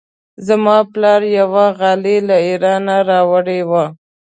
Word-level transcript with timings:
زما 0.47 0.77
پلار 0.93 1.21
یوه 1.39 1.65
غالۍ 1.77 2.17
له 2.27 2.35
ایران 2.47 2.85
راوړې 3.09 3.59
وه. 3.69 3.85